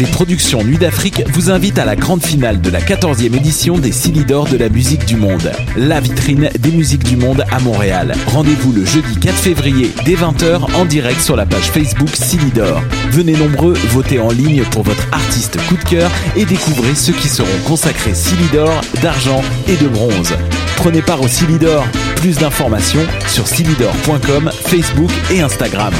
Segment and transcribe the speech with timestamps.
[0.00, 3.92] les productions Nuit d'Afrique vous invitent à la grande finale de la 14e édition des
[3.92, 5.52] Silidor de la musique du monde.
[5.76, 8.14] La vitrine des musiques du monde à Montréal.
[8.26, 12.80] Rendez-vous le jeudi 4 février dès 20h en direct sur la page Facebook Silidor.
[13.10, 17.28] Venez nombreux voter en ligne pour votre artiste coup de cœur et découvrez ceux qui
[17.28, 20.32] seront consacrés Silidor, d'argent et de bronze.
[20.76, 21.86] Prenez part au Silidor.
[22.16, 25.92] Plus d'informations sur silidor.com, Facebook et Instagram.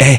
[0.00, 0.18] Eh,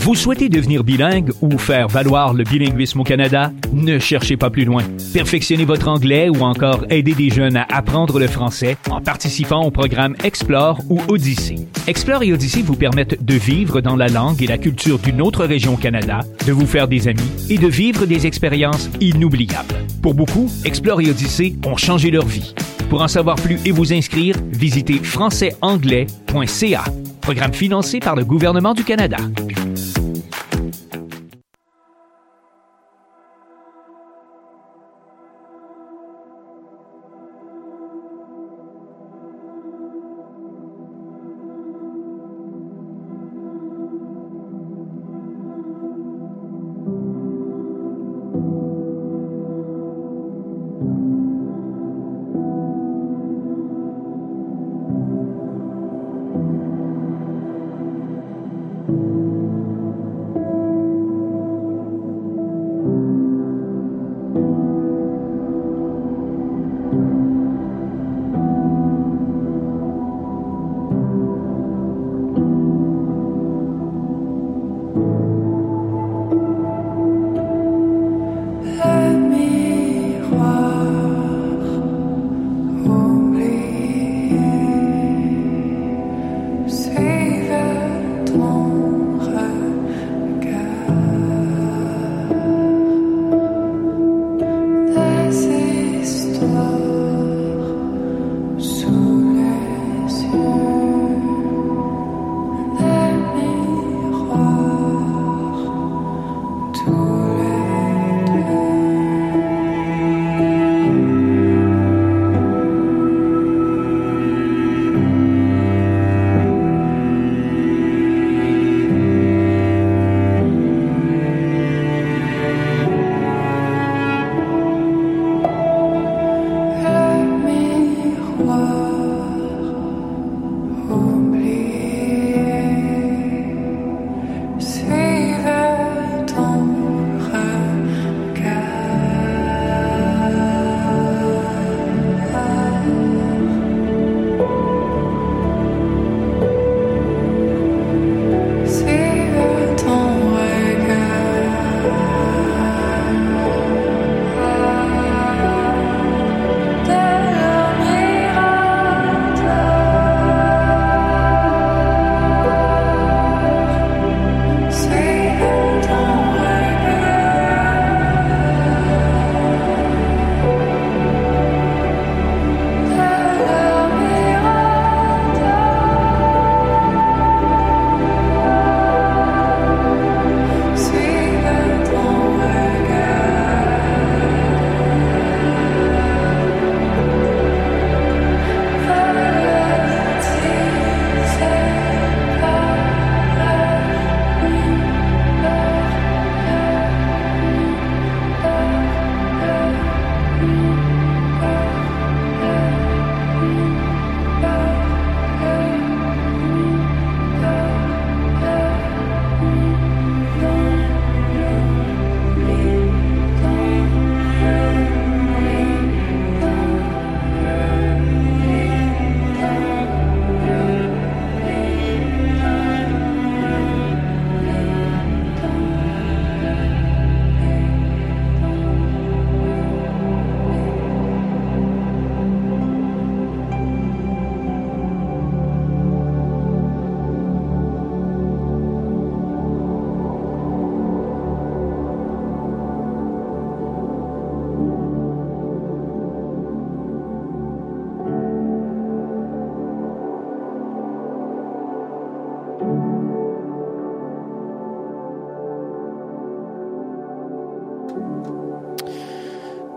[0.00, 3.52] Vous souhaitez devenir bilingue ou faire valoir le bilinguisme au Canada?
[3.74, 4.82] Ne cherchez pas plus loin.
[5.12, 9.70] Perfectionnez votre anglais ou encore aidez des jeunes à apprendre le français en participant au
[9.70, 11.66] programme Explore ou Odyssée.
[11.86, 15.44] Explore et Odyssée vous permettent de vivre dans la langue et la culture d'une autre
[15.44, 17.20] région au Canada, de vous faire des amis
[17.50, 19.74] et de vivre des expériences inoubliables.
[20.00, 22.54] Pour beaucoup, Explore et Odyssée ont changé leur vie.
[22.88, 26.84] Pour en savoir plus et vous inscrire, visitez françaisanglais.ca.
[27.20, 29.18] Programme financé par le gouvernement du Canada.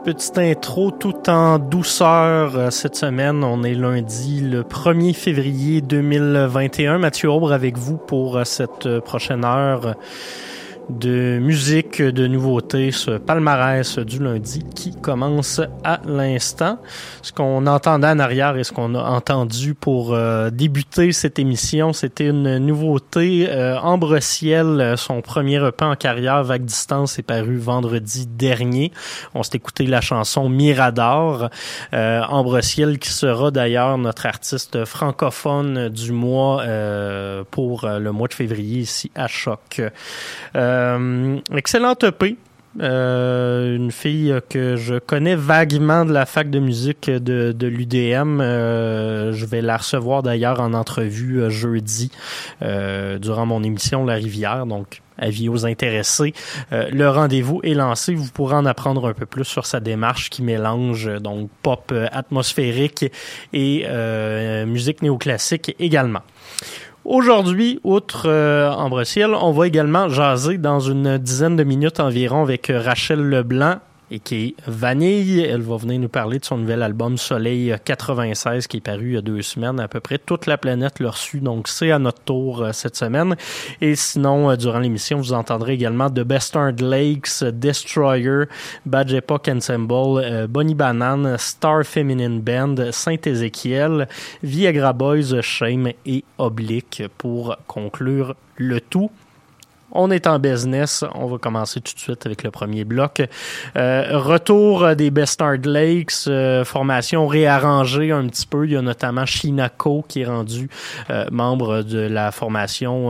[0.03, 3.41] Petite intro tout en douceur euh, cette semaine.
[3.41, 6.97] On est lundi le 1er février 2021.
[6.97, 9.95] Mathieu Aubre avec vous pour euh, cette euh, prochaine heure
[10.89, 16.79] de musique, de nouveautés, ce palmarès du lundi qui commence à l'instant.
[17.21, 21.93] Ce qu'on entendait en arrière et ce qu'on a entendu pour euh, débuter cette émission,
[21.93, 23.47] c'était une nouveauté.
[23.49, 28.91] Euh, Ambre Ciel, son premier repas en carrière, Vague Distance, est paru vendredi dernier.
[29.35, 31.49] On s'est écouté la chanson Mirador.
[31.93, 38.27] Euh, Ambre Ciel qui sera d'ailleurs notre artiste francophone du mois euh, pour le mois
[38.27, 39.81] de février ici à Choc.
[40.55, 41.39] Euh,
[42.81, 48.41] Euh, une fille que je connais vaguement de la fac de musique de, de l'UDM.
[48.41, 52.11] Euh, je vais la recevoir d'ailleurs en entrevue jeudi
[52.61, 54.65] durant mon émission La Rivière.
[54.65, 56.33] Donc, avis aux intéressés.
[56.71, 58.15] le rendez-vous est lancé.
[58.15, 63.05] Vous pourrez en apprendre un peu plus sur sa démarche qui mélange donc pop atmosphérique
[63.53, 63.85] et
[64.65, 66.21] musique néoclassique également.
[67.05, 72.43] Aujourd'hui, outre euh, Ambre Ciel, on va également jaser dans une dizaine de minutes environ
[72.43, 73.79] avec Rachel Leblanc
[74.13, 75.41] et qui est Vanille.
[75.41, 79.13] Elle va venir nous parler de son nouvel album Soleil 96 qui est paru il
[79.15, 79.79] y a deux semaines.
[79.79, 82.95] À peu près toute la planète l'a reçu, donc c'est à notre tour euh, cette
[82.95, 83.35] semaine.
[83.81, 88.43] Et sinon, euh, durant l'émission, vous entendrez également The Bastard Lakes, Destroyer,
[88.85, 94.07] Badge Epoch Ensemble, euh, Bonnie Banane, Star Feminine Band, Saint-Ézéchiel,
[94.43, 99.09] Viagra Boys, Shame et Oblique pour conclure le tout.
[99.93, 101.05] On est en business.
[101.13, 103.21] On va commencer tout de suite avec le premier bloc.
[103.75, 108.65] Euh, retour des Bestard Lakes, euh, formation réarrangée un petit peu.
[108.65, 110.67] Il y a notamment Shinako qui est rendu
[111.11, 113.09] euh, membre de la formation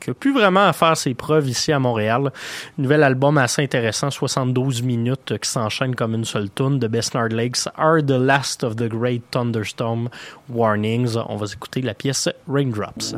[0.00, 2.32] qui a plus vraiment faire ses preuves ici à Montréal.
[2.78, 6.78] Nouvel album assez intéressant, 72 minutes qui s'enchaîne comme une seule tune.
[6.80, 10.08] The Bestard Lakes are the last of the great thunderstorm
[10.48, 11.16] warnings.
[11.28, 13.14] On va écouter la pièce Raindrops.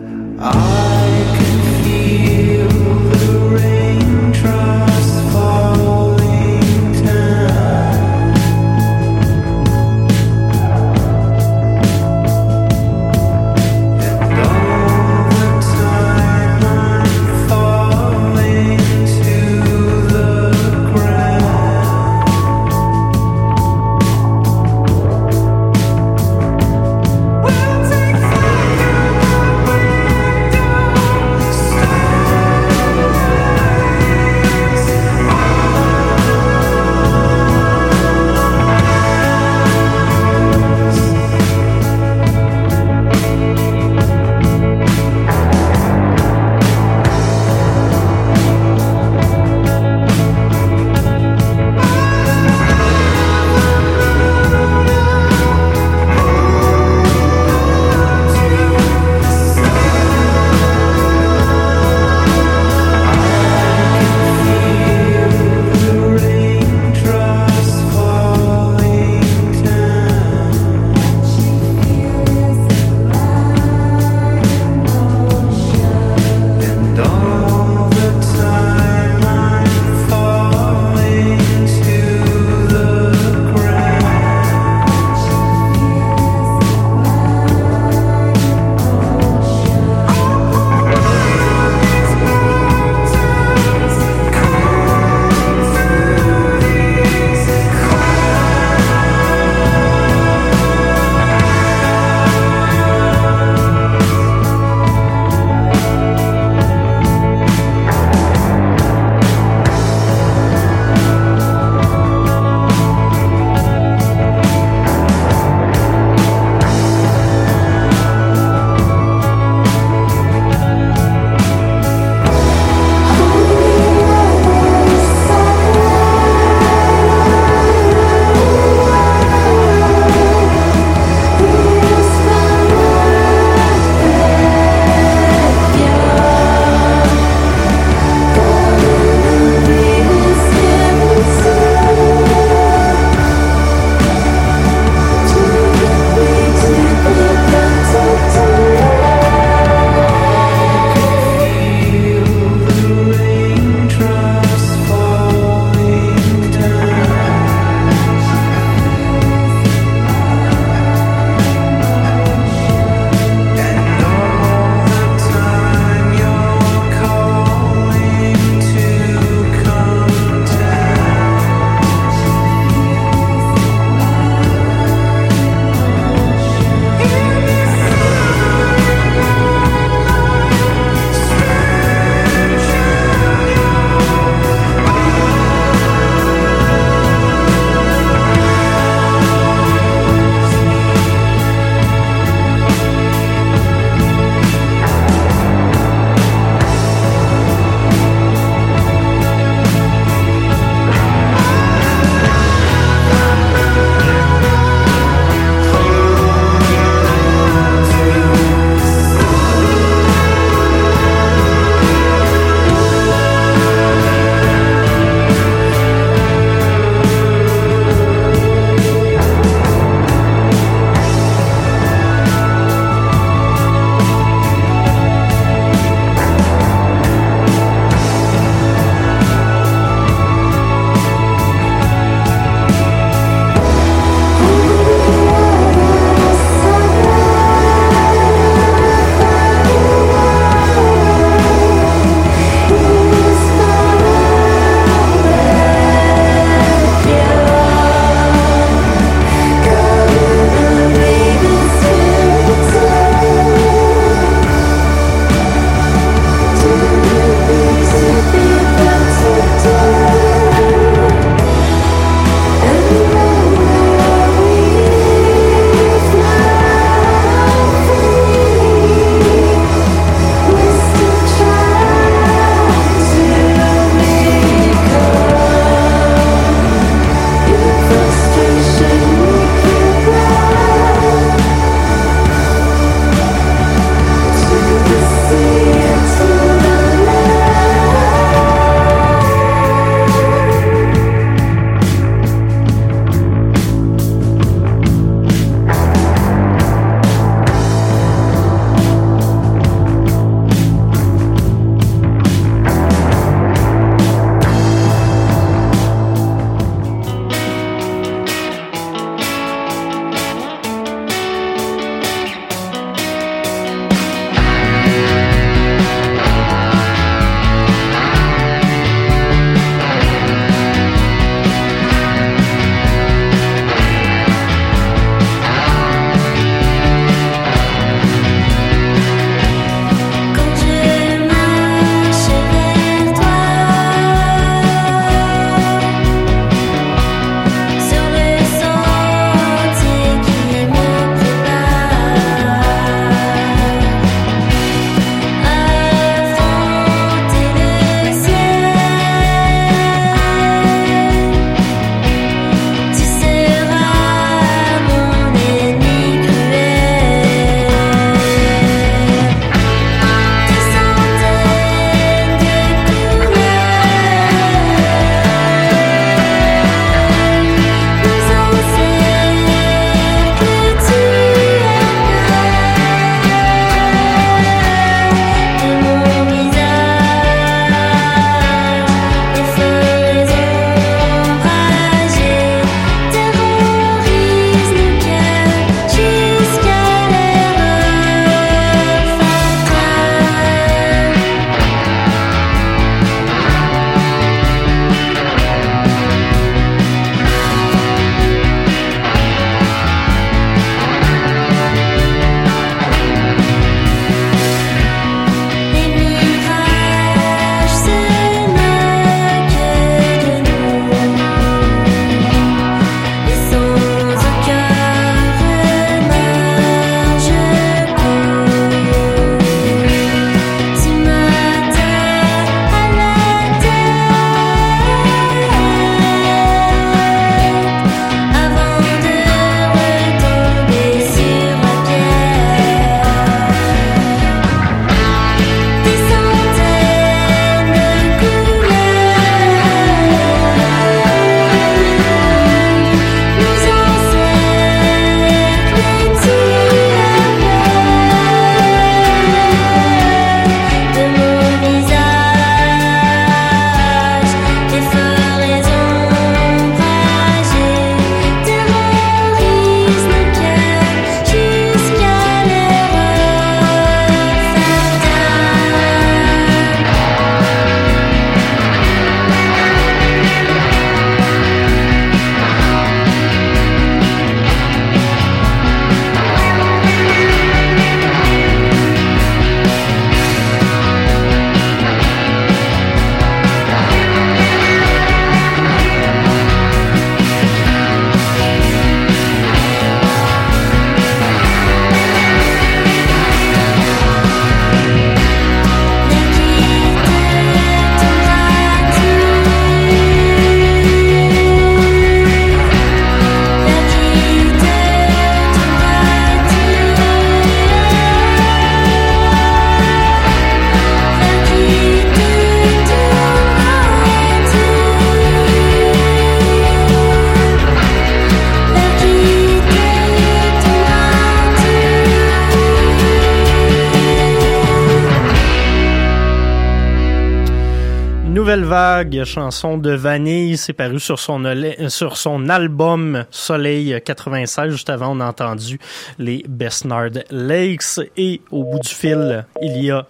[529.25, 531.43] Chanson de Vanille, c'est paru sur son,
[531.89, 534.71] son album Soleil 96.
[534.71, 535.79] Juste avant, on a entendu
[536.19, 538.01] les Besnard Lakes.
[538.17, 540.07] Et au bout du fil, il y a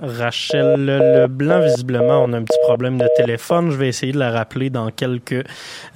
[0.00, 3.70] Rachel Leblanc, visiblement, on a un petit problème de téléphone.
[3.70, 5.44] Je vais essayer de la rappeler dans quelques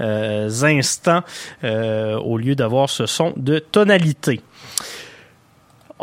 [0.00, 1.22] euh, instants
[1.62, 4.40] euh, au lieu d'avoir ce son de tonalité.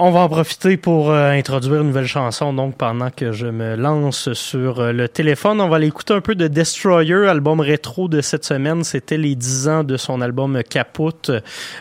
[0.01, 3.75] On va en profiter pour euh, introduire une nouvelle chanson, donc pendant que je me
[3.75, 5.60] lance sur euh, le téléphone.
[5.60, 8.86] On va aller écouter un peu de Destroyer, album rétro de cette semaine.
[8.86, 11.29] C'était les 10 ans de son album Caput.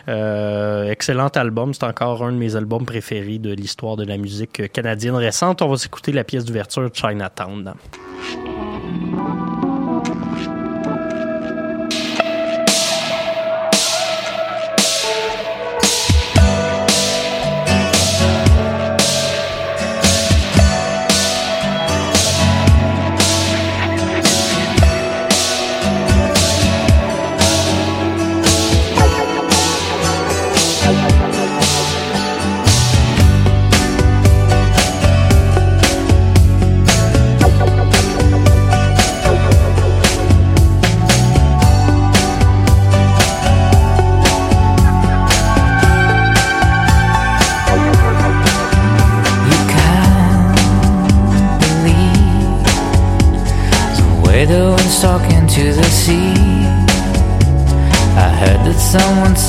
[0.09, 4.69] Euh, excellent album, c'est encore un de mes albums préférés de l'histoire de la musique
[4.73, 5.61] canadienne récente.
[5.61, 7.73] On va écouter la pièce d'ouverture Chinatown.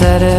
[0.00, 0.29] Said it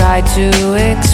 [0.00, 1.09] try to explain.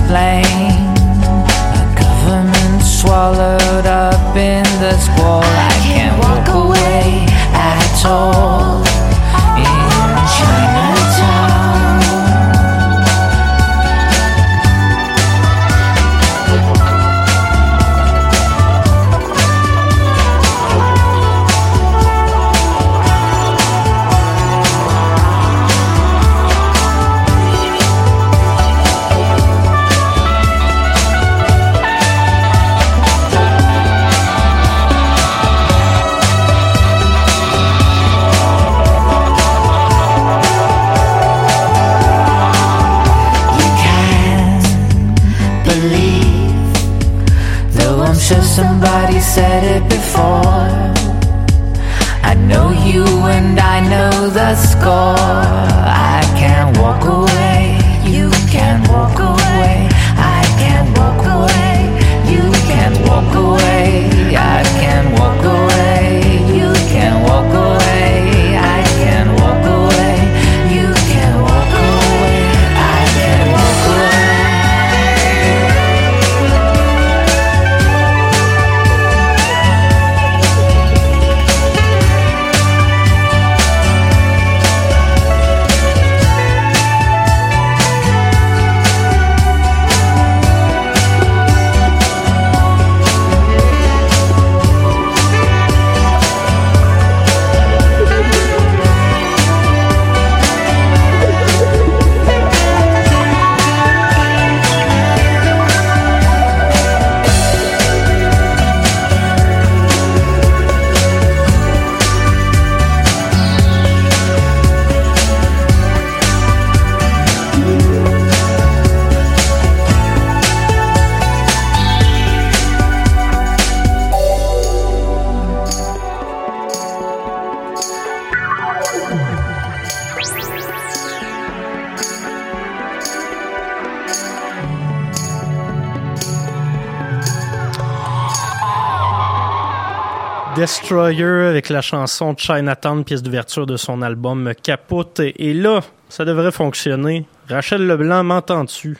[140.57, 145.21] Destroyer avec la chanson Chinatown, pièce d'ouverture de son album Caput.
[145.21, 147.27] Et là, ça devrait fonctionner.
[147.51, 148.97] Rachel Leblanc, m'entends-tu?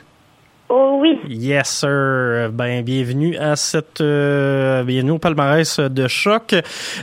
[0.69, 1.17] Oh oui.
[1.29, 2.49] Yes, sir.
[2.51, 6.55] Ben, bienvenue à cette, euh, bienvenue au palmarès de choc.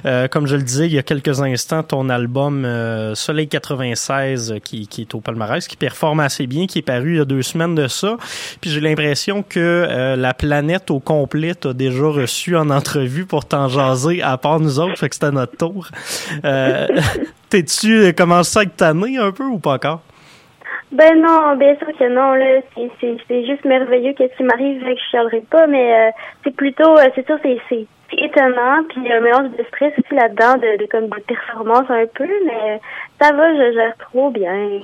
[0.05, 4.57] Euh, comme je le disais il y a quelques instants, ton album euh, Soleil 96
[4.63, 7.25] qui, qui est au palmarès, qui performe assez bien, qui est paru il y a
[7.25, 8.19] deux semaines de ça.
[8.61, 13.69] Puis j'ai l'impression que la planète au complet t'a déjà reçu en entrevue pour t'en
[13.69, 15.89] jaser, à part nous autres, fait que c'était notre tour.
[17.49, 20.03] T'es-tu commencé avec ta année un peu ou pas encore?
[20.95, 25.11] Ben non, bien sûr que non, là, c'est juste merveilleux qu'est-ce qui m'arrive, que je
[25.11, 26.11] chialerai pas, mais euh,
[26.45, 29.93] c'est plutôt, euh, c'est sûr, c'est étonnant, puis il y a un mélange de stress
[29.99, 32.81] aussi là-dedans, de, de, comme de performance un peu, mais
[33.21, 34.83] ça va, je gère trop bien.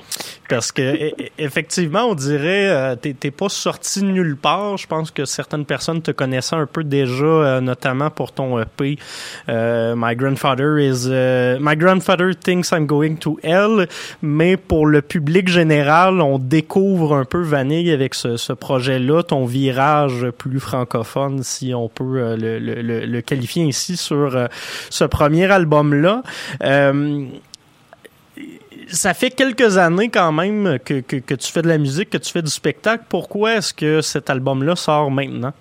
[0.50, 4.76] Parce que e, e, effectivement, on dirait euh, t'es pas sorti nulle part.
[4.78, 8.98] Je pense que certaines personnes te connaissaient un peu déjà, euh, notamment pour ton EP
[9.48, 11.08] euh, My Grandfather is
[11.60, 13.86] My Grandfather Thinks I'm Going to Hell.
[14.22, 20.30] Mais pour le public général, on découvre un peu Vanille avec ce, projet-là, ton virage
[20.36, 24.48] plus francophone, si on peut le, le, qualifier ainsi sur
[24.90, 26.22] ce premier album-là
[28.92, 32.32] ça fait quelques années quand même que, que, tu fais de la musique, que tu
[32.32, 33.04] fais du spectacle.
[33.08, 35.52] Pourquoi est-ce que cet album-là sort maintenant?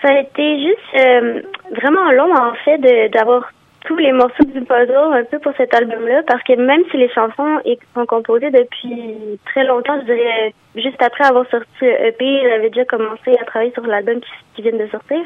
[0.00, 1.42] Ça a été juste euh,
[1.80, 2.78] vraiment long, en fait,
[3.10, 3.52] d'avoir
[3.84, 7.10] tous les morceaux du puzzle un peu pour cet album-là, parce que même si les
[7.10, 7.60] chansons
[7.94, 13.36] sont composées depuis très longtemps, je dirais juste après avoir sorti EP, j'avais déjà commencé
[13.40, 15.20] à travailler sur l'album qui, qui vient de sortir,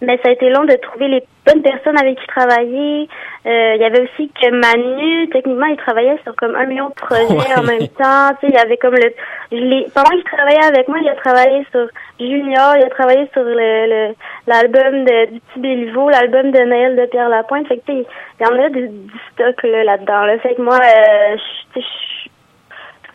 [0.00, 3.08] mais ça a été long de trouver les bonnes personnes avec qui travailler.
[3.46, 6.94] Euh, il y avait aussi que Manu, techniquement, il travaillait sur comme un million de
[6.94, 8.30] projets en même temps.
[8.40, 9.12] Tu sais, il y avait comme le,
[9.52, 11.86] je pendant qu'il travaillait avec moi, il a travaillé sur
[12.18, 14.12] Junior, il a travaillé sur le
[14.46, 17.66] l'album de du petit Béliveau, l'album de Noël de Pierre Lapointe.
[17.68, 18.06] Fait que tu sais,
[18.40, 20.24] il y en a du, du stock là, là-dedans.
[20.24, 20.38] Là.
[20.38, 22.09] Fait que moi, euh, je c'est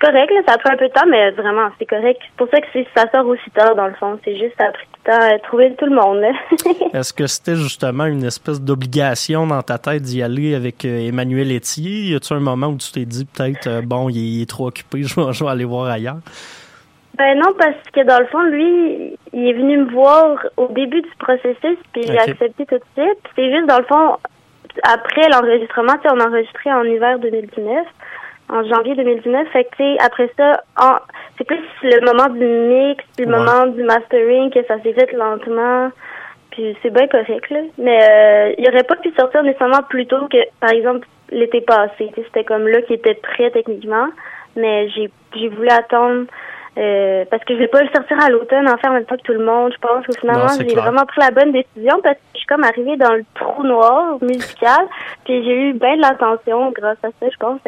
[0.06, 2.20] correct, là, ça a pris un peu de temps, mais vraiment, c'est correct.
[2.22, 4.20] C'est pour ça que ça sort aussi tard, dans le fond.
[4.24, 6.24] C'est juste, ça a pris du temps à trouver tout le monde.
[6.94, 11.52] Est-ce que c'était justement une espèce d'obligation dans ta tête d'y aller avec euh, Emmanuel
[11.52, 12.12] Etier?
[12.12, 15.04] Y a-tu un moment où tu t'es dit, peut-être, euh, bon, il est, trop occupé,
[15.04, 16.20] je vais, aller voir ailleurs?
[17.18, 21.02] Ben non, parce que dans le fond, lui, il est venu me voir au début
[21.02, 23.20] du processus, puis il a accepté tout de suite.
[23.36, 24.18] C'est juste, dans le fond,
[24.84, 27.86] après l'enregistrement, on a enregistré en hiver 2019
[28.49, 29.47] en janvier 2019.
[29.49, 30.63] Fait que, après ça,
[31.38, 35.12] c'est plus le moment du mix, puis le moment du mastering que ça s'est fait
[35.13, 35.91] lentement.
[36.51, 37.60] Puis c'est bien correct, là.
[37.77, 42.12] Mais euh, il aurait pas pu sortir nécessairement plus tôt que, par exemple, l'été passé.
[42.15, 44.08] C'était comme là qui était prêt techniquement.
[44.55, 46.27] Mais j'ai j'ai voulu attendre
[46.77, 49.15] euh, parce que je vais pas le sortir à l'automne en faire en même temps
[49.17, 49.73] que tout le monde.
[49.73, 52.63] Je pense que finalement j'ai vraiment pris la bonne décision parce que je suis comme
[52.63, 54.88] arrivée dans le trou noir musical.
[55.25, 57.60] Puis j'ai eu bien de l'attention grâce à ça, je pense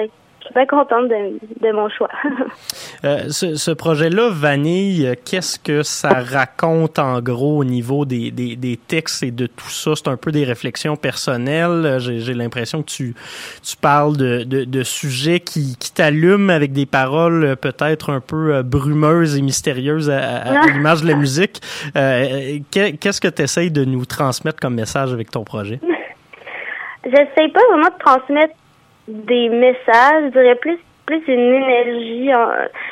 [0.47, 2.09] suis bien contente de, mon choix.
[3.05, 9.21] Euh, ce, projet-là, Vanille, qu'est-ce que ça raconte en gros au niveau des, des, textes
[9.21, 9.91] et de tout ça?
[9.95, 11.97] C'est un peu des réflexions personnelles.
[11.99, 13.15] J'ai l'impression que tu,
[13.63, 18.63] tu parles de, de, sujets qui, qui t'allument avec des paroles peut-être un peu euh,
[18.63, 21.61] brumeuses et mystérieuses à, l'image de la musique.
[21.95, 25.79] Euh, qu'est-ce que tu essayes de nous transmettre comme message avec ton projet?
[27.05, 28.53] J'essaie pas vraiment de transmettre
[29.07, 32.29] des messages, je dirais plus plus une énergie,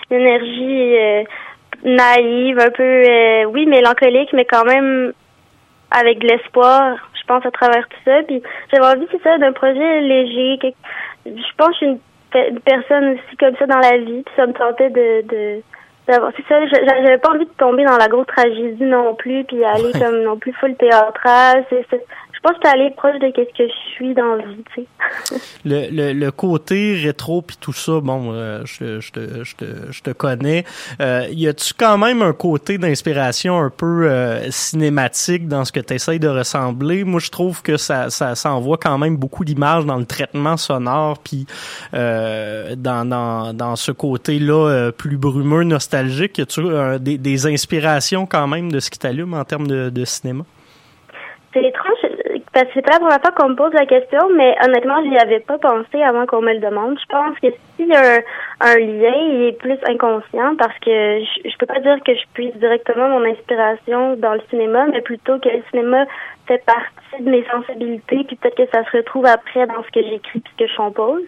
[0.09, 1.23] une énergie euh,
[1.83, 5.13] naïve, un peu euh, oui mélancolique, mais quand même
[5.91, 6.97] avec de l'espoir.
[7.19, 8.23] Je pense à travers tout ça.
[8.27, 10.59] Puis j'avais envie c'est ça d'un projet léger.
[11.25, 14.23] je pense que je suis une, personne aussi comme ça dans la vie.
[14.23, 15.61] Puis ça me tentait de, de
[16.07, 19.63] d'avoir c'est ça j'avais pas envie de tomber dans la grosse tragédie non plus puis
[19.63, 21.83] aller comme non plus full théâtral c'est
[22.45, 25.41] pense que aller proche de ce que je suis dans la vie, tu sais.
[25.65, 29.65] le, le, le, côté rétro puis tout ça, bon, euh, je, je, te, je, te,
[29.91, 30.63] je te connais.
[31.01, 35.79] Euh, y a-tu quand même un côté d'inspiration un peu euh, cinématique dans ce que
[35.79, 37.03] tu essayes de ressembler?
[37.03, 40.57] Moi, je trouve que ça, ça, ça envoie quand même beaucoup d'images dans le traitement
[40.57, 41.47] sonore puis
[41.93, 46.37] euh, dans, dans, dans ce côté-là plus brumeux, nostalgique.
[46.37, 46.61] Y a-tu
[46.99, 50.43] des, des inspirations quand même de ce qui t'allume en termes de, de cinéma?
[51.55, 51.94] C'est étrange
[52.55, 55.17] parce c'est pas la première fois qu'on me pose la question, mais honnêtement, je n'y
[55.17, 56.97] avais pas pensé avant qu'on me le demande.
[56.97, 58.21] Je pense que s'il y a
[58.61, 62.55] un, lien, il est plus inconscient parce que je, peux pas dire que je puisse
[62.55, 66.05] directement mon inspiration dans le cinéma, mais plutôt que le cinéma
[66.47, 70.01] fait partie de mes sensibilités, puis peut-être que ça se retrouve après dans ce que
[70.01, 71.23] j'écris puis ce que je compose.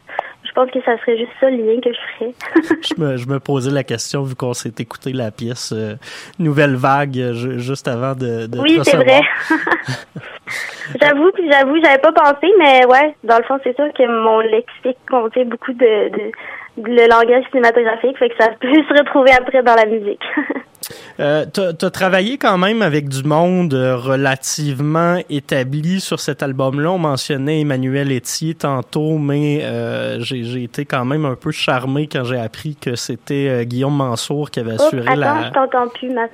[0.47, 2.33] Je pense que ça serait juste ça le lien que je ferais.
[2.81, 5.95] je, me, je me posais la question vu qu'on s'est écouté la pièce euh,
[6.39, 9.21] Nouvelle Vague euh, juste avant de, de Oui, c'est vrai.
[11.01, 14.39] j'avoue, puis j'avoue, j'avais pas pensé, mais ouais, dans le fond, c'est sûr que mon
[14.39, 16.31] lexique comptait beaucoup de, de
[16.77, 20.21] le langage cinématographique, fait que ça peut se retrouver après dans la musique.
[21.19, 26.91] euh, tu as travaillé quand même avec du monde euh, relativement établi sur cet album-là.
[26.91, 32.23] On mentionnait Emmanuel Etier tantôt, mais euh, j'ai été quand même un peu charmé quand
[32.23, 35.43] j'ai appris que c'était euh, Guillaume Mansour qui avait assuré attends, la...
[35.47, 36.27] je t'entends plus, ma...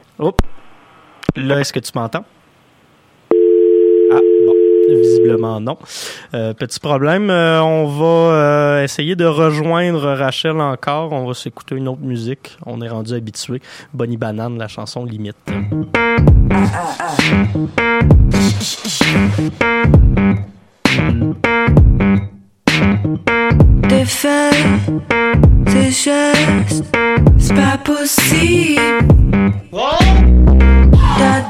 [1.35, 2.25] Là, est-ce que tu m'entends?
[5.03, 5.77] Visiblement non.
[6.33, 7.29] Euh, petit problème.
[7.29, 11.11] Euh, on va euh, essayer de rejoindre Rachel encore.
[11.11, 12.57] On va s'écouter une autre musique.
[12.65, 13.61] On est rendu habitué.
[13.93, 15.35] Bonnie Banane, la chanson limite.
[23.89, 24.55] Tes faits,
[25.65, 26.85] tes gestes,
[27.37, 28.81] c'est pas possible.
[31.17, 31.41] T'as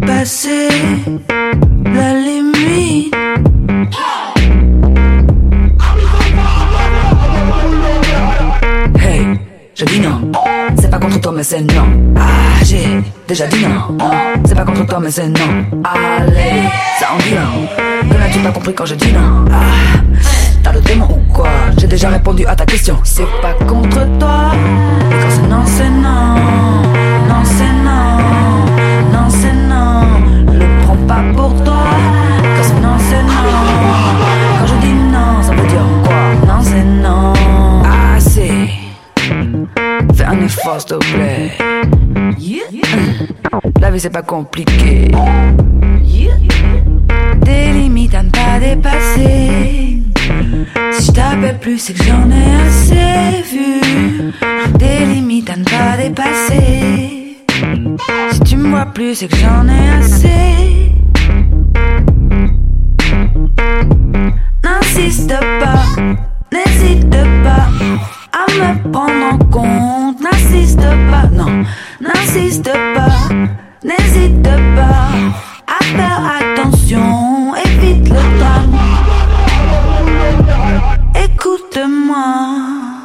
[0.00, 0.68] dépassé
[1.96, 3.14] la limite.
[8.98, 9.38] Hey,
[9.74, 10.32] je dis non.
[10.78, 11.86] C'est pas contre toi, mais c'est non.
[12.16, 13.96] Ah, j'ai déjà dit non.
[14.44, 15.64] C'est pas contre toi, mais c'est non.
[15.84, 17.66] Allez, ça en dit non.
[18.08, 19.44] Que n'as-tu pas compris quand je dis non?
[19.52, 19.56] Ah,
[20.62, 21.48] t'as le démon ou quoi?
[21.78, 22.98] J'ai déjà répondu à ta question.
[23.04, 24.52] C'est pas contre toi.
[25.08, 25.90] Mais quand c'est non, c'est.
[25.90, 26.75] Non,
[40.66, 41.52] S'il te plaît.
[43.80, 45.12] La vie, c'est pas compliqué.
[47.42, 50.02] Des limites à ne pas dépasser.
[50.92, 54.32] Si je t'appelle plus, c'est que j'en ai assez vu.
[54.78, 57.36] Des limites à ne pas dépasser.
[58.32, 60.92] Si tu me vois plus, c'est que j'en ai assez.
[64.64, 65.84] N'insiste pas,
[66.52, 67.35] n'hésite pas
[68.54, 70.20] me prendre en compte.
[70.20, 70.80] N'insiste
[71.10, 71.64] pas, non,
[72.00, 73.34] n'insiste pas,
[73.84, 75.08] n'hésite pas
[75.66, 77.54] à faire attention.
[77.64, 78.78] Évite le drame.
[81.24, 82.26] Écoute-moi,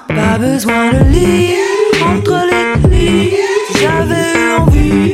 [0.08, 1.58] pas besoin de lire
[2.06, 2.62] entre les.
[3.00, 3.34] Si
[3.82, 5.14] j'avais envie,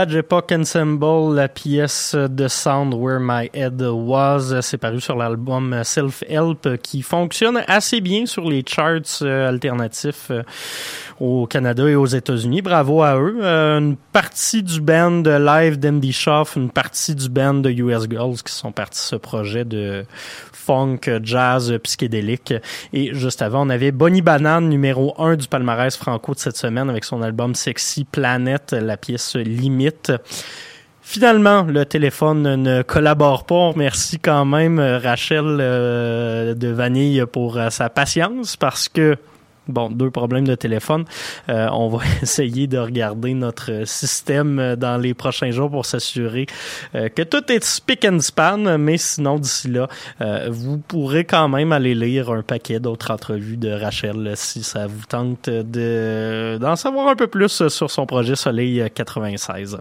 [0.00, 5.78] Badge Epoch Ensemble, la pièce de Sound Where My Head Was, c'est paru sur l'album
[5.84, 10.42] Self Help qui fonctionne assez bien sur les charts euh, alternatifs euh,
[11.20, 12.62] au Canada et aux États-Unis.
[12.62, 13.38] Bravo à eux.
[13.42, 18.42] Euh, une partie du band live d'Andy Schaff, une partie du band de US Girls
[18.42, 20.04] qui sont partis ce projet de
[20.52, 22.54] funk, jazz, psychédélique.
[22.92, 26.88] Et juste avant, on avait Bonnie Banane, numéro 1 du palmarès franco de cette semaine
[26.88, 30.12] avec son album Sexy Planet, la pièce Limite.
[31.02, 33.72] Finalement, le téléphone ne collabore pas.
[33.74, 39.16] Merci quand même Rachel euh, de Vanille pour euh, sa patience parce que
[39.70, 41.04] bon, deux problèmes de téléphone.
[41.48, 46.46] Euh, on va essayer de regarder notre système dans les prochains jours pour s'assurer
[46.94, 49.88] euh, que tout est spick and span, mais sinon, d'ici là,
[50.20, 54.86] euh, vous pourrez quand même aller lire un paquet d'autres entrevues de Rachel si ça
[54.86, 59.78] vous tente de d'en savoir un peu plus sur son projet Soleil 96.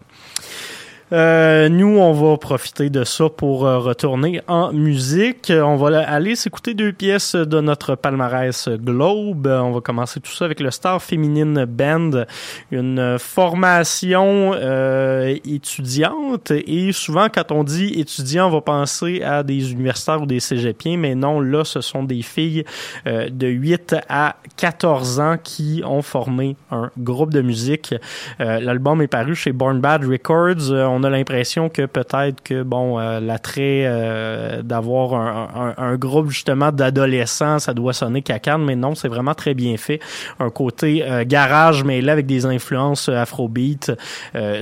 [1.11, 5.51] Euh, nous, on va profiter de ça pour euh, retourner en musique.
[5.51, 9.47] On va aller s'écouter deux pièces de notre palmarès Globe.
[9.47, 12.25] On va commencer tout ça avec le Star Féminine Band,
[12.71, 16.51] une formation euh, étudiante.
[16.51, 20.97] Et souvent, quand on dit étudiant, on va penser à des universitaires ou des cégepiens,
[20.97, 22.65] mais non, là, ce sont des filles
[23.05, 27.95] de 8 à 14 ans qui ont formé un groupe de musique.
[28.37, 30.71] L'album est paru chez Born Bad Records.
[30.99, 37.59] On a l'impression que peut-être que bon euh, l'attrait euh, d'avoir un, groupe justement d'adolescents,
[37.59, 39.99] ça doit sonner cacane, mais non, c'est vraiment très bien fait.
[40.39, 43.91] Un côté euh, garage, mais là avec des influences afrobeat,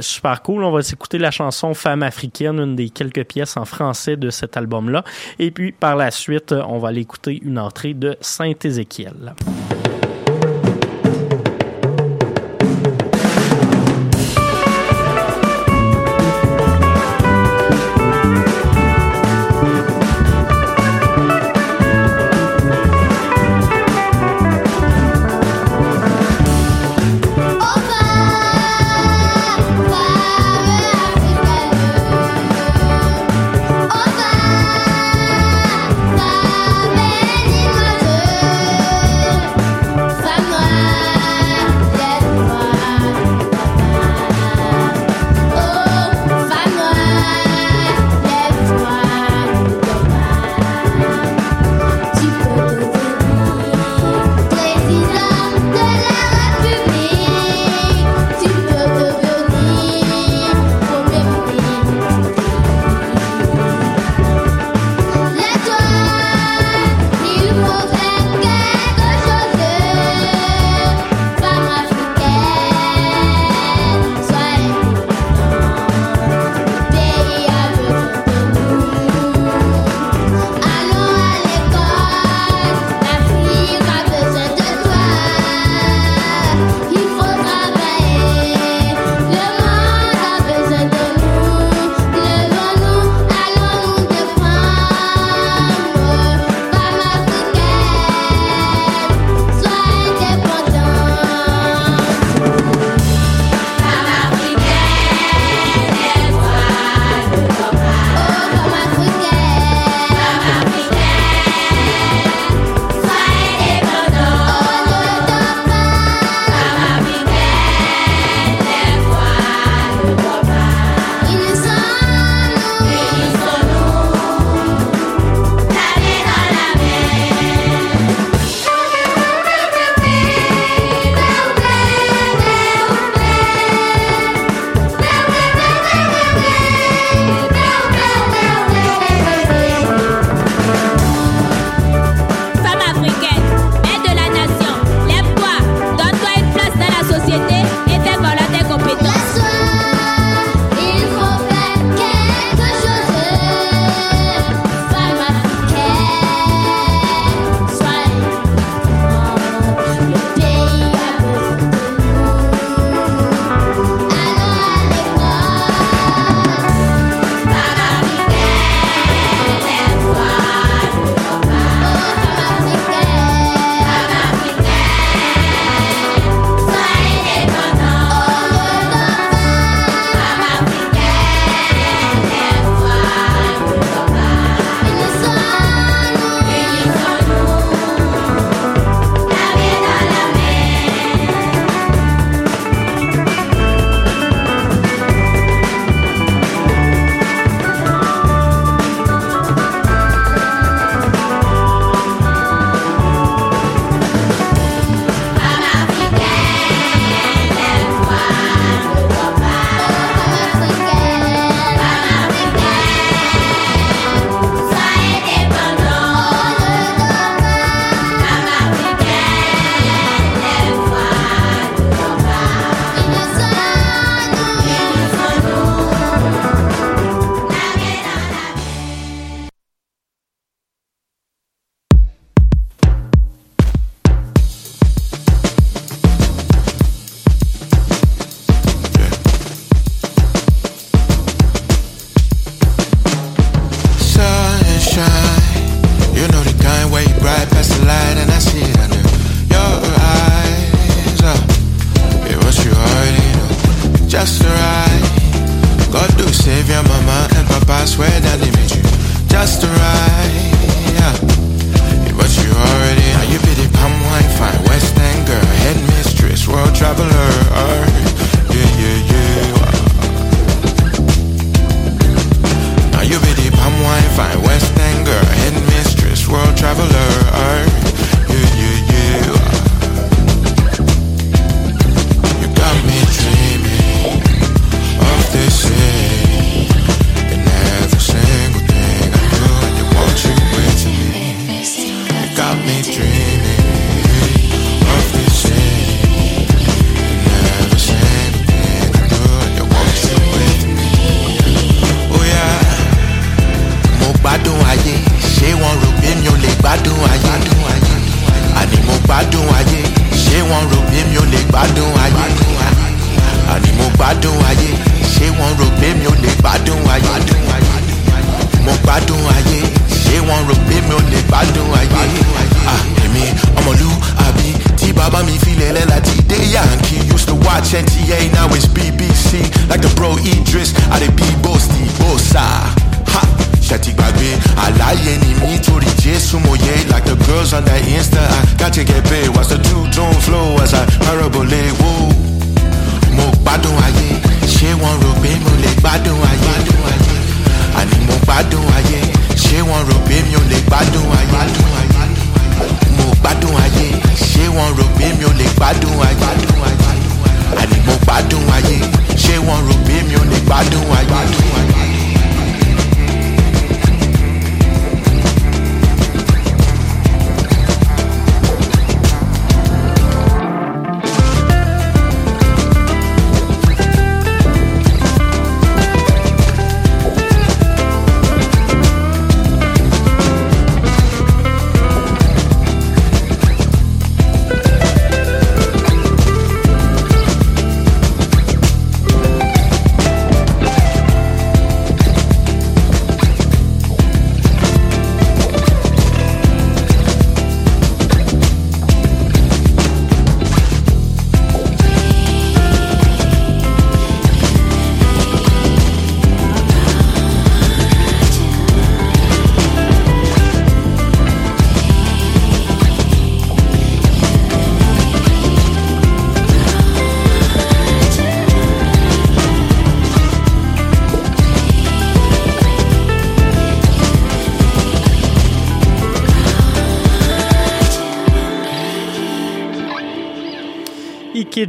[0.02, 0.64] super cool.
[0.64, 4.58] On va s'écouter la chanson Femme africaine, une des quelques pièces en français de cet
[4.58, 5.04] album-là.
[5.40, 9.34] Et puis par la suite, on va aller écouter une entrée de Saint-Ézéchiel.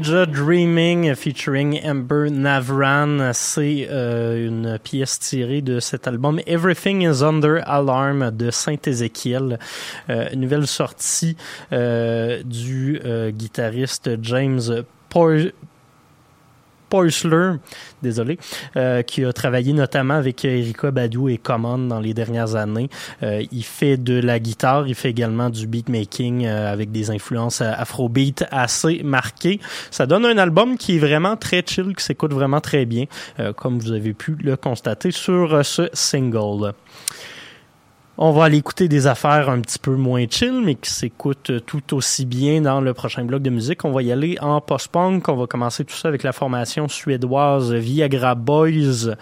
[0.00, 7.60] Dreaming featuring Amber Navran, c'est euh, une pièce tirée de cet album Everything is Under
[7.66, 9.58] Alarm de Saint-Ézéchiel,
[10.08, 11.36] euh, nouvelle sortie
[11.72, 13.00] euh, du
[13.32, 14.84] guitariste James
[16.88, 17.54] Poisler,
[18.02, 18.38] désolé,
[18.76, 22.88] euh, qui a travaillé notamment avec Erika Badu et Common dans les dernières années.
[23.22, 27.60] Euh, il fait de la guitare, il fait également du beatmaking euh, avec des influences
[27.60, 29.60] afrobeat assez marquées.
[29.90, 33.04] Ça donne un album qui est vraiment très chill, qui s'écoute vraiment très bien,
[33.40, 36.74] euh, comme vous avez pu le constater sur ce single.
[38.20, 41.94] On va aller écouter des affaires un petit peu moins chill, mais qui s'écoutent tout
[41.94, 43.84] aussi bien dans le prochain bloc de musique.
[43.84, 45.28] On va y aller en post-punk.
[45.28, 49.14] On va commencer tout ça avec la formation suédoise Viagra Boys.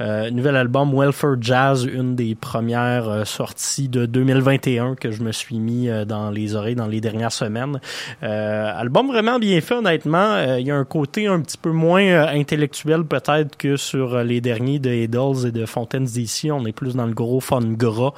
[0.00, 5.32] Euh, nouvel album Welfare Jazz, une des premières euh, sorties de 2021 que je me
[5.32, 7.78] suis mis euh, dans les oreilles dans les dernières semaines.
[8.22, 10.32] Euh, album vraiment bien fait, honnêtement.
[10.32, 14.24] Euh, il y a un côté un petit peu moins euh, intellectuel peut-être que sur
[14.24, 16.50] les derniers de Idols et de Fontaines d'ici.
[16.50, 18.14] On est plus dans le gros fun gras.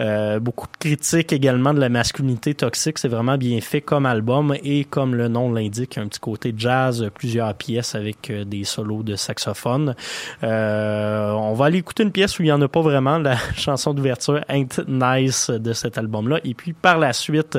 [0.00, 2.98] Euh, beaucoup de critiques également de la masculinité toxique.
[2.98, 7.08] C'est vraiment bien fait comme album et comme le nom l'indique, un petit côté jazz,
[7.14, 9.94] plusieurs pièces avec euh, des solos de saxophone.
[10.42, 13.36] Euh, on va aller écouter une pièce où il n'y en a pas vraiment, la
[13.56, 16.40] chanson d'ouverture Ain't Nice de cet album-là.
[16.44, 17.58] Et puis par la suite,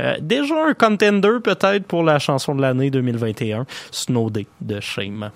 [0.00, 5.30] euh, déjà un contender peut-être pour la chanson de l'année 2021, Snow Day de Shame.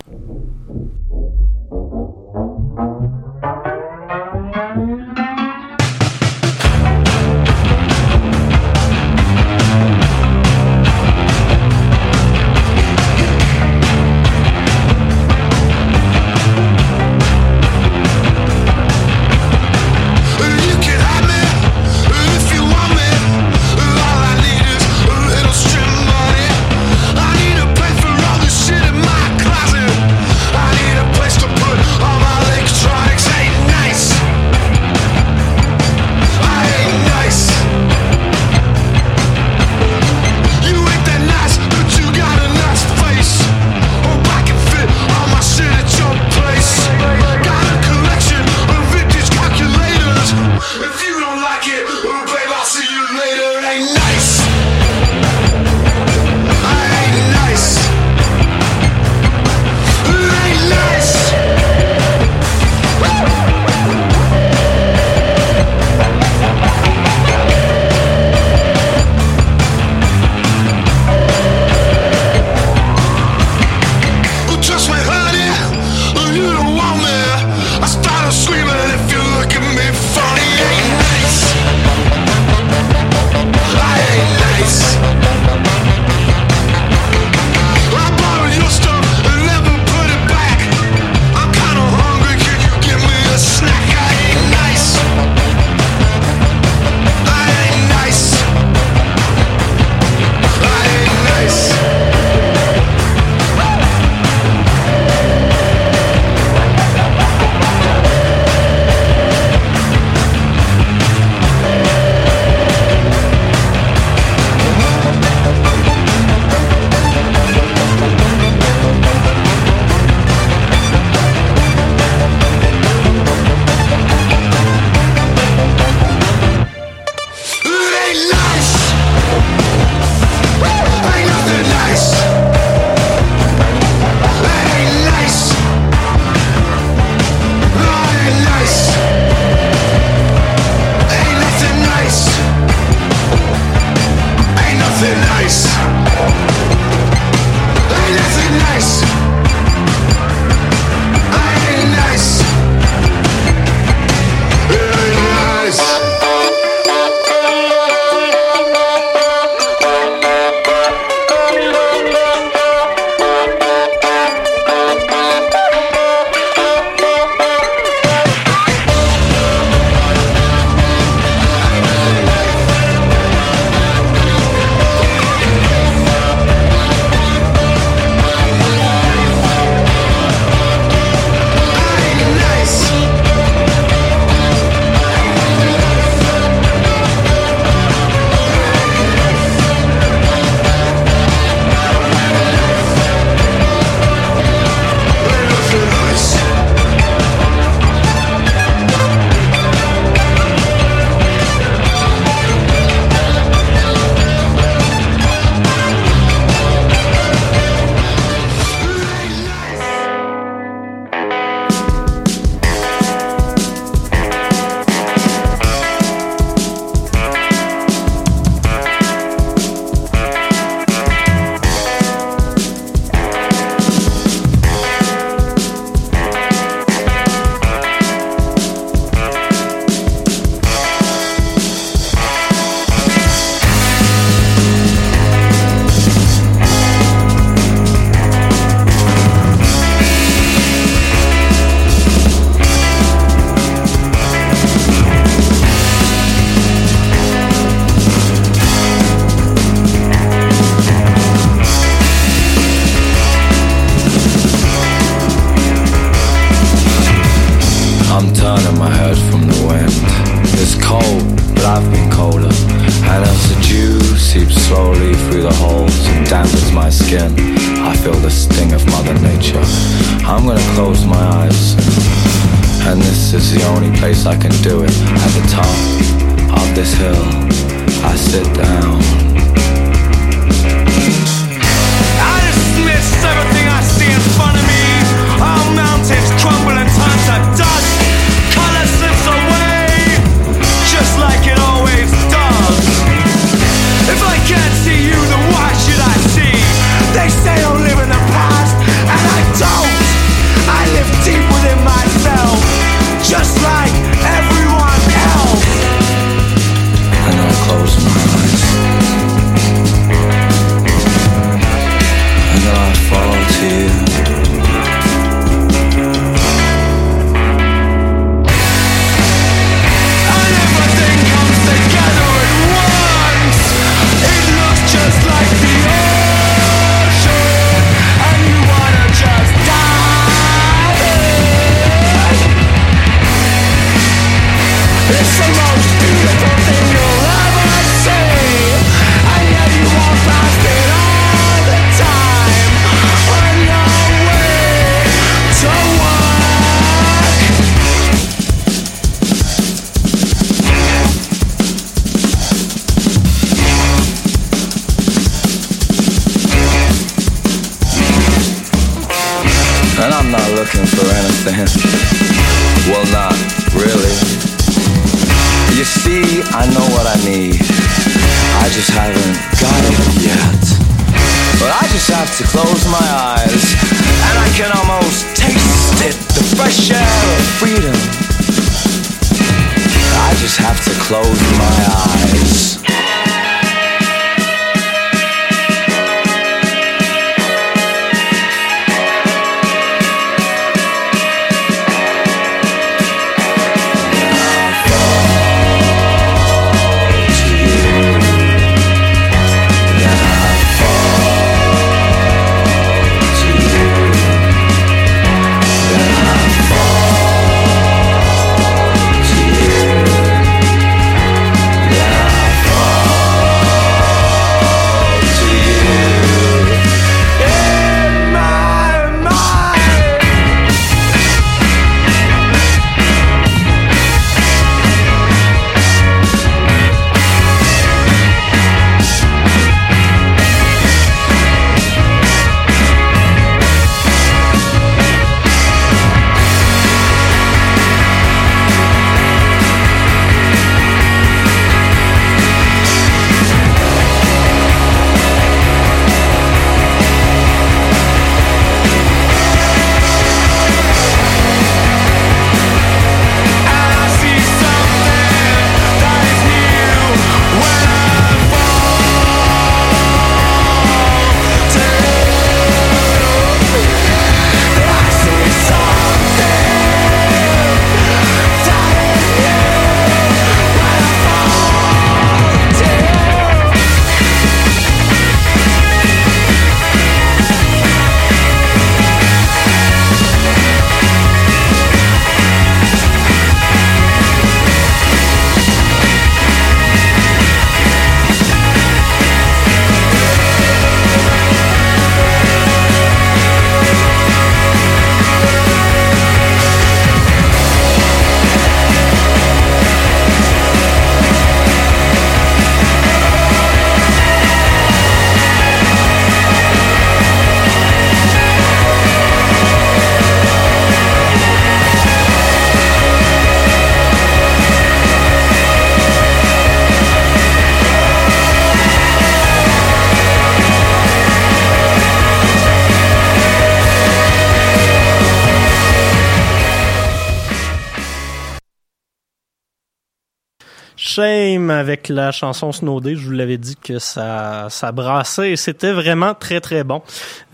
[531.81, 536.35] avec la chanson Snowdé, je vous l'avais dit que ça, ça brassait et c'était vraiment
[536.35, 537.03] très très bon.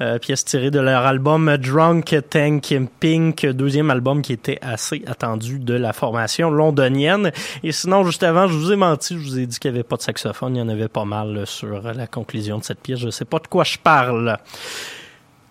[0.01, 5.61] Euh, pièce tirée de leur album Drunk Tank Pink, deuxième album qui était assez attendu
[5.61, 7.31] de la formation londonienne.
[7.63, 9.85] Et sinon, juste avant, je vous ai menti, je vous ai dit qu'il n'y avait
[9.85, 12.81] pas de saxophone, il y en avait pas mal euh, sur la conclusion de cette
[12.81, 12.99] pièce.
[12.99, 14.37] Je ne sais pas de quoi je parle.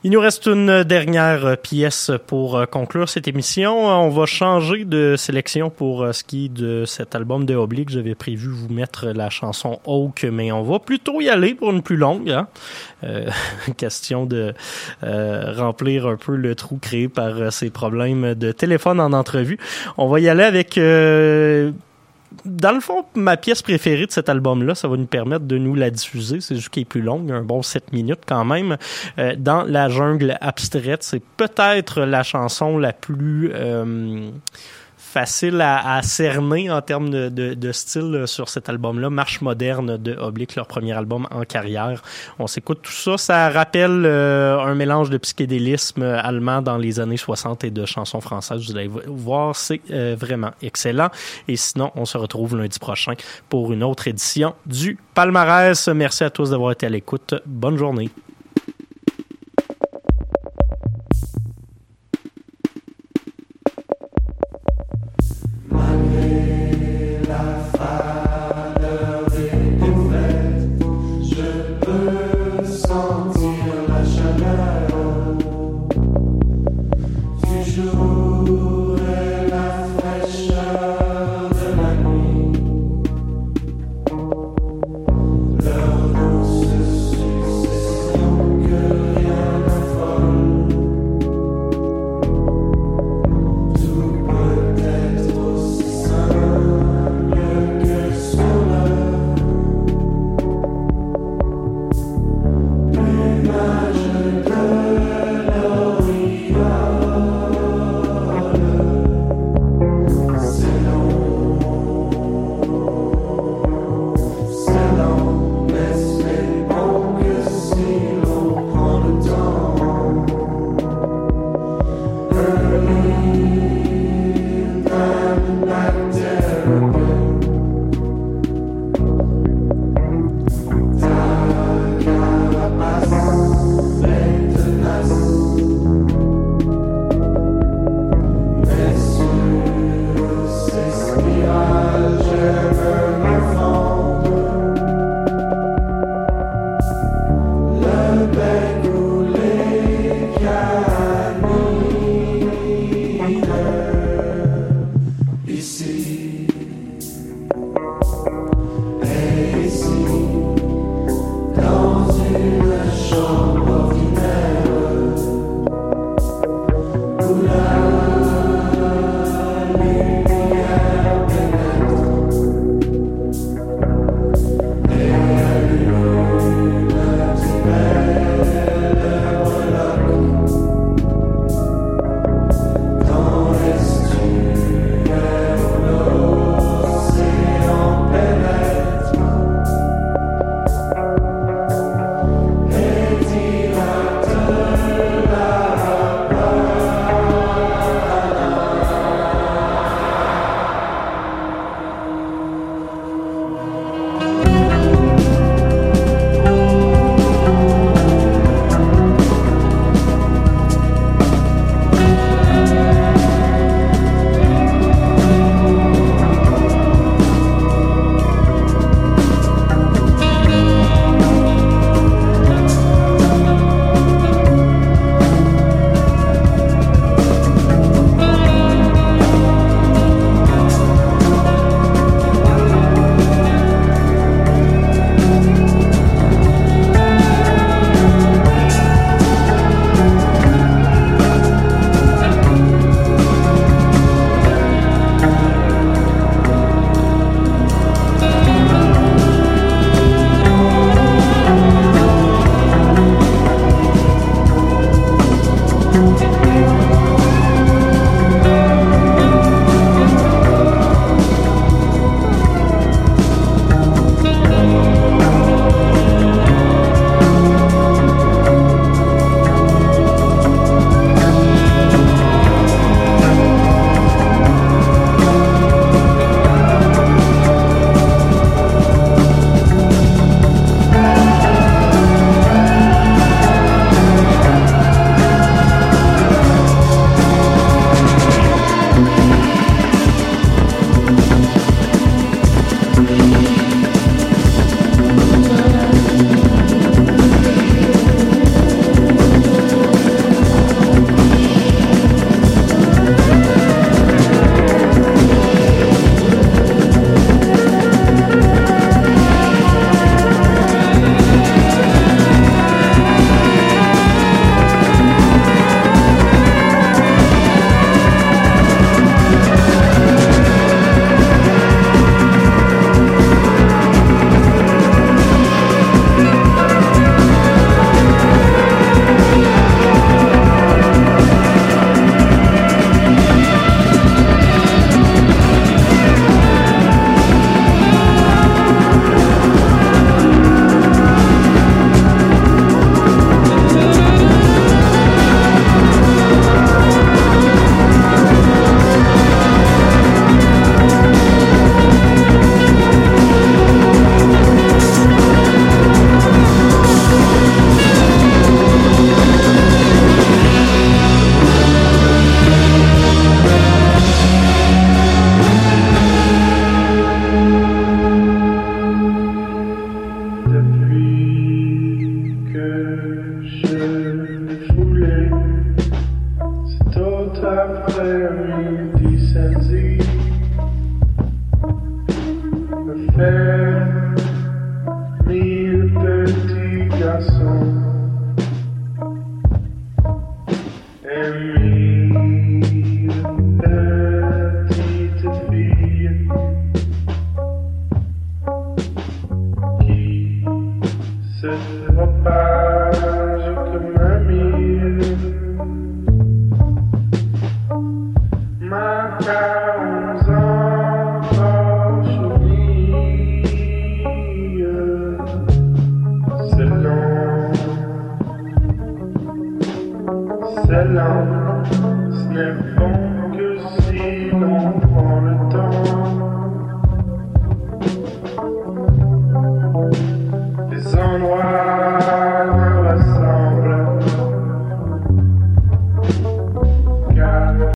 [0.05, 3.87] Il nous reste une dernière euh, pièce pour euh, conclure cette émission.
[3.87, 7.89] On va changer de sélection pour euh, ce qui est de cet album de Oblique.
[7.89, 11.81] J'avais prévu vous mettre la chanson Oak, mais on va plutôt y aller pour une
[11.81, 12.29] plus longue.
[12.29, 12.47] Hein?
[13.03, 13.27] Euh,
[13.77, 14.53] question de
[15.03, 19.57] euh, remplir un peu le trou créé par ces problèmes de téléphone en entrevue.
[19.97, 21.71] On va y aller avec euh,
[22.43, 25.75] dans le fond, ma pièce préférée de cet album-là, ça va nous permettre de nous
[25.75, 26.41] la diffuser.
[26.41, 28.77] C'est juste qu'elle est plus longue, un bon 7 minutes quand même.
[29.19, 34.29] Euh, dans La jungle abstraite, c'est peut-être la chanson la plus euh,
[35.19, 39.09] facile à, à cerner en termes de, de- de style euh, sur cet album-là.
[39.09, 42.03] Marche moderne de Oblique, leur premier album en carrière.
[42.37, 43.17] On s'écoute tout ça.
[43.17, 48.19] Ça rappelle euh, un mélange de psychédélisme allemand dans les années 60 et de chansons
[48.19, 48.61] françaises.
[48.69, 51.09] Vous allez voir, c'est euh, vraiment excellent.
[51.47, 53.13] Et sinon, on se retrouve lundi prochain
[53.47, 55.87] pour une autre édition du Palmarès.
[55.87, 57.35] Merci à tous d'avoir été à l'écoute.
[57.45, 58.09] Bonne journée.